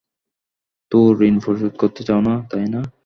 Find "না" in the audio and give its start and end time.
2.21-2.33, 2.69-2.81